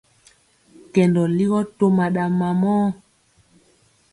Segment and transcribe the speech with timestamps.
[0.93, 2.85] Kɛndɔ ligɔ toma ɗa mamɔɔ.